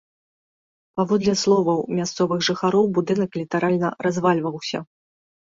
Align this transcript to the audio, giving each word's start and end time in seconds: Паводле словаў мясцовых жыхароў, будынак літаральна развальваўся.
Паводле 0.99 1.33
словаў 1.41 1.79
мясцовых 1.99 2.39
жыхароў, 2.49 2.89
будынак 2.97 3.31
літаральна 3.43 3.87
развальваўся. 4.09 4.79